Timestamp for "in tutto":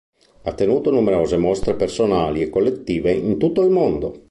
3.11-3.61